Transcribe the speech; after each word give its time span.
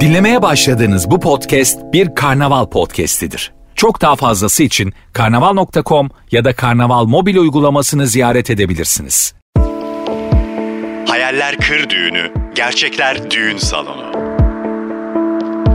Dinlemeye 0.00 0.42
başladığınız 0.42 1.10
bu 1.10 1.20
podcast 1.20 1.78
bir 1.92 2.14
karnaval 2.14 2.66
podcastidir. 2.66 3.52
Çok 3.74 4.00
daha 4.02 4.16
fazlası 4.16 4.62
için 4.62 4.92
karnaval.com 5.12 6.10
ya 6.30 6.44
da 6.44 6.52
karnaval 6.52 7.04
mobil 7.04 7.36
uygulamasını 7.36 8.06
ziyaret 8.06 8.50
edebilirsiniz. 8.50 9.34
Hayaller 11.06 11.56
kır 11.56 11.90
düğünü, 11.90 12.32
gerçekler 12.54 13.30
düğün 13.30 13.56
salonu. 13.56 14.12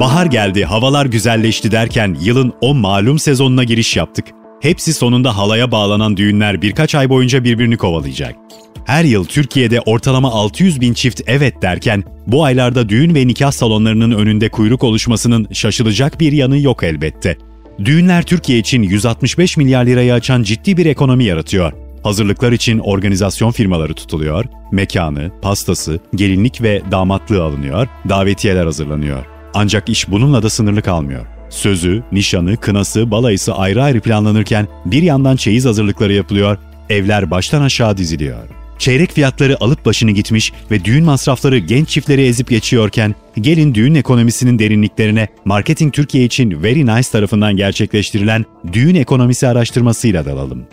Bahar 0.00 0.26
geldi, 0.26 0.64
havalar 0.64 1.06
güzelleşti 1.06 1.72
derken 1.72 2.16
yılın 2.20 2.52
o 2.60 2.74
malum 2.74 3.18
sezonuna 3.18 3.64
giriş 3.64 3.96
yaptık. 3.96 4.24
Hepsi 4.60 4.94
sonunda 4.94 5.36
halaya 5.36 5.70
bağlanan 5.70 6.16
düğünler 6.16 6.62
birkaç 6.62 6.94
ay 6.94 7.08
boyunca 7.08 7.44
birbirini 7.44 7.76
kovalayacak. 7.76 8.36
Her 8.84 9.04
yıl 9.04 9.24
Türkiye'de 9.24 9.80
ortalama 9.80 10.30
600 10.32 10.80
bin 10.80 10.94
çift 10.94 11.20
evet 11.26 11.62
derken 11.62 12.04
bu 12.26 12.44
aylarda 12.44 12.88
düğün 12.88 13.14
ve 13.14 13.26
nikah 13.26 13.52
salonlarının 13.52 14.10
önünde 14.10 14.48
kuyruk 14.48 14.84
oluşmasının 14.84 15.46
şaşılacak 15.52 16.20
bir 16.20 16.32
yanı 16.32 16.58
yok 16.58 16.82
elbette. 16.82 17.36
Düğünler 17.84 18.22
Türkiye 18.22 18.58
için 18.58 18.82
165 18.82 19.56
milyar 19.56 19.84
lirayı 19.84 20.14
açan 20.14 20.42
ciddi 20.42 20.76
bir 20.76 20.86
ekonomi 20.86 21.24
yaratıyor. 21.24 21.72
Hazırlıklar 22.02 22.52
için 22.52 22.78
organizasyon 22.78 23.50
firmaları 23.50 23.94
tutuluyor, 23.94 24.44
mekanı, 24.72 25.30
pastası, 25.42 26.00
gelinlik 26.14 26.62
ve 26.62 26.82
damatlığı 26.90 27.42
alınıyor, 27.42 27.88
davetiyeler 28.08 28.64
hazırlanıyor. 28.64 29.24
Ancak 29.54 29.88
iş 29.88 30.10
bununla 30.10 30.42
da 30.42 30.50
sınırlı 30.50 30.82
kalmıyor. 30.82 31.39
Sözü, 31.50 32.02
nişanı, 32.12 32.56
kınası, 32.56 33.10
balayısı 33.10 33.54
ayrı 33.54 33.82
ayrı 33.82 34.00
planlanırken 34.00 34.68
bir 34.84 35.02
yandan 35.02 35.36
çeyiz 35.36 35.64
hazırlıkları 35.64 36.12
yapılıyor, 36.12 36.58
evler 36.88 37.30
baştan 37.30 37.62
aşağı 37.62 37.96
diziliyor. 37.96 38.38
Çeyrek 38.78 39.12
fiyatları 39.12 39.64
alıp 39.64 39.86
başını 39.86 40.10
gitmiş 40.10 40.52
ve 40.70 40.84
düğün 40.84 41.04
masrafları 41.04 41.58
genç 41.58 41.88
çiftleri 41.88 42.26
ezip 42.26 42.48
geçiyorken 42.48 43.14
gelin 43.40 43.74
düğün 43.74 43.94
ekonomisinin 43.94 44.58
derinliklerine 44.58 45.28
Marketing 45.44 45.94
Türkiye 45.94 46.24
için 46.24 46.62
Very 46.62 46.86
Nice 46.86 47.08
tarafından 47.12 47.56
gerçekleştirilen 47.56 48.44
düğün 48.72 48.94
ekonomisi 48.94 49.48
araştırmasıyla 49.48 50.24
dalalım. 50.24 50.64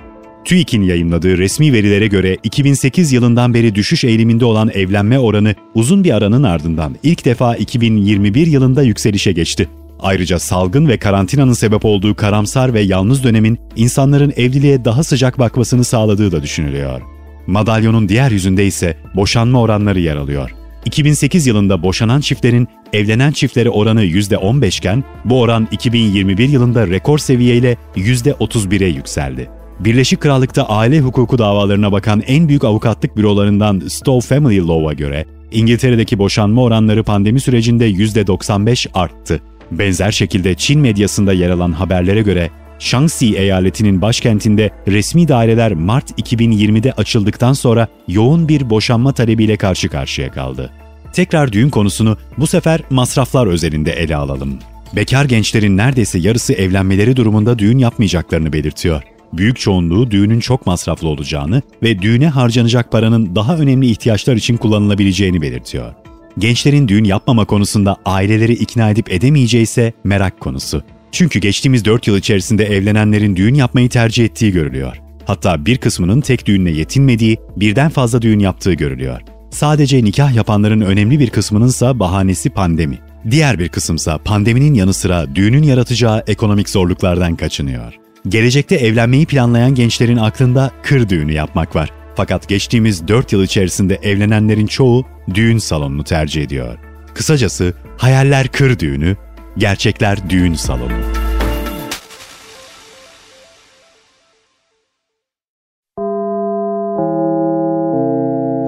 TÜİK'in 0.46 0.82
yayınladığı 0.82 1.38
resmi 1.38 1.74
verilere 1.74 2.08
göre 2.08 2.38
2008 2.44 3.12
yılından 3.12 3.54
beri 3.54 3.76
düşüş 3.76 4.04
eğiliminde 4.04 4.46
olan 4.46 4.70
evlenme 4.74 5.20
oranı 5.20 5.56
uzun 5.76 6.04
bir 6.04 6.12
aranın 6.12 6.44
ardından 6.44 6.96
ilk 7.04 7.26
defa 7.26 7.56
2021 7.56 8.48
yılında 8.48 8.84
yükselişe 8.84 9.32
geçti. 9.32 9.70
Ayrıca 10.00 10.40
salgın 10.40 10.88
ve 10.88 10.98
karantinanın 10.98 11.54
sebep 11.54 11.86
olduğu 11.86 12.16
karamsar 12.16 12.74
ve 12.74 12.82
yalnız 12.82 13.24
dönemin 13.24 13.60
insanların 13.76 14.34
evliliğe 14.36 14.86
daha 14.86 15.04
sıcak 15.04 15.40
bakmasını 15.40 15.84
sağladığı 15.84 16.32
da 16.32 16.44
düşünülüyor. 16.44 17.02
Madalyonun 17.48 18.10
diğer 18.10 18.32
yüzünde 18.32 18.66
ise 18.66 18.98
boşanma 19.16 19.62
oranları 19.62 20.00
yer 20.00 20.16
alıyor. 20.16 20.52
2008 20.86 21.48
yılında 21.48 21.84
boşanan 21.84 22.22
çiftlerin 22.22 22.68
evlenen 22.94 23.32
çiftlere 23.32 23.70
oranı 23.70 24.04
%15 24.04 24.78
iken 24.78 25.04
bu 25.26 25.42
oran 25.42 25.68
2021 25.72 26.50
yılında 26.50 26.88
rekor 26.88 27.18
seviyeyle 27.18 27.78
%31'e 27.96 28.88
yükseldi. 28.88 29.50
Birleşik 29.80 30.22
Krallık'ta 30.22 30.64
aile 30.64 31.00
hukuku 31.00 31.38
davalarına 31.38 31.92
bakan 31.92 32.22
en 32.28 32.48
büyük 32.48 32.64
avukatlık 32.64 33.18
bürolarından 33.18 33.82
Stowe 33.88 34.28
Family 34.28 34.68
Law'a 34.68 34.94
göre 34.94 35.26
İngiltere'deki 35.52 36.20
boşanma 36.20 36.64
oranları 36.64 37.04
pandemi 37.04 37.40
sürecinde 37.40 37.90
%95 37.90 38.88
arttı. 38.94 39.42
Benzer 39.72 40.12
şekilde 40.12 40.56
Çin 40.56 40.80
medyasında 40.80 41.34
yer 41.34 41.50
alan 41.50 41.72
haberlere 41.72 42.22
göre 42.22 42.50
Shaanxi 42.80 43.38
eyaletinin 43.38 44.02
başkentinde 44.02 44.70
resmi 44.88 45.28
daireler 45.28 45.74
Mart 45.74 46.20
2020'de 46.20 46.92
açıldıktan 46.92 47.54
sonra 47.54 47.88
yoğun 48.08 48.48
bir 48.48 48.70
boşanma 48.70 49.14
talebiyle 49.14 49.58
karşı 49.58 49.90
karşıya 49.90 50.32
kaldı. 50.32 50.72
Tekrar 51.14 51.52
düğün 51.52 51.70
konusunu 51.70 52.18
bu 52.38 52.48
sefer 52.48 52.82
masraflar 52.90 53.48
özelinde 53.48 53.92
ele 53.92 54.16
alalım. 54.16 54.60
Bekar 54.96 55.26
gençlerin 55.26 55.78
neredeyse 55.78 56.20
yarısı 56.20 56.54
evlenmeleri 56.54 57.16
durumunda 57.16 57.60
düğün 57.60 57.78
yapmayacaklarını 57.78 58.54
belirtiyor. 58.54 59.02
Büyük 59.34 59.60
çoğunluğu 59.60 60.12
düğünün 60.12 60.40
çok 60.40 60.66
masraflı 60.66 61.08
olacağını 61.08 61.62
ve 61.84 62.02
düğüne 62.02 62.28
harcanacak 62.28 62.92
paranın 62.92 63.36
daha 63.36 63.58
önemli 63.58 63.90
ihtiyaçlar 63.90 64.36
için 64.36 64.58
kullanılabileceğini 64.58 65.42
belirtiyor. 65.42 65.94
Gençlerin 66.38 66.88
düğün 66.88 67.04
yapmama 67.04 67.46
konusunda 67.46 67.98
aileleri 68.06 68.54
ikna 68.54 68.90
edip 68.90 69.12
edemeyeceği 69.12 69.64
ise 69.64 69.94
merak 70.04 70.40
konusu. 70.40 70.84
Çünkü 71.12 71.40
geçtiğimiz 71.40 71.86
4 71.86 72.08
yıl 72.08 72.18
içerisinde 72.18 72.66
evlenenlerin 72.66 73.36
düğün 73.36 73.54
yapmayı 73.54 73.90
tercih 73.90 74.26
ettiği 74.26 74.52
görülüyor. 74.52 74.98
Hatta 75.26 75.66
bir 75.66 75.78
kısmının 75.78 76.22
tek 76.22 76.46
düğünle 76.46 76.72
yetinmediği, 76.72 77.38
birden 77.56 77.90
fazla 77.90 78.22
düğün 78.22 78.40
yaptığı 78.40 78.74
görülüyor. 78.74 79.22
Sadece 79.52 80.04
nikah 80.04 80.36
yapanların 80.36 80.82
önemli 80.82 81.20
bir 81.20 81.30
kısmınınsa 81.30 82.00
bahanesi 82.00 82.50
pandemi. 82.50 83.00
Diğer 83.32 83.60
bir 83.60 83.70
kısımsa 83.70 84.18
pandeminin 84.18 84.74
yanı 84.74 84.94
sıra 84.94 85.36
düğünün 85.36 85.64
yaratacağı 85.64 86.24
ekonomik 86.28 86.70
zorluklardan 86.70 87.36
kaçınıyor. 87.36 87.94
Gelecekte 88.28 88.76
evlenmeyi 88.76 89.26
planlayan 89.26 89.76
gençlerin 89.76 90.18
aklında 90.18 90.72
kır 90.84 91.10
düğünü 91.10 91.34
yapmak 91.34 91.76
var. 91.76 91.97
Fakat 92.18 92.48
geçtiğimiz 92.48 93.08
4 93.08 93.34
yıl 93.34 93.44
içerisinde 93.44 93.96
evlenenlerin 93.96 94.68
çoğu 94.68 95.06
düğün 95.34 95.58
salonunu 95.58 96.04
tercih 96.04 96.44
ediyor. 96.44 96.78
Kısacası 97.14 97.74
hayaller 97.98 98.48
kır 98.48 98.80
düğünü, 98.80 99.16
gerçekler 99.58 100.30
düğün 100.30 100.54
salonu. 100.54 100.94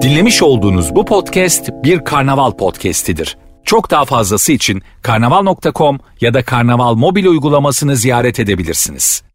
Dinlemiş 0.02 0.42
olduğunuz 0.42 0.94
bu 0.94 1.04
podcast 1.04 1.70
bir 1.84 2.04
karnaval 2.04 2.52
podcastidir. 2.52 3.38
Çok 3.64 3.90
daha 3.90 4.04
fazlası 4.04 4.52
için 4.52 4.82
karnaval.com 5.02 5.98
ya 6.20 6.34
da 6.34 6.42
karnaval 6.42 6.94
mobil 6.94 7.26
uygulamasını 7.26 7.96
ziyaret 7.96 8.40
edebilirsiniz. 8.40 9.29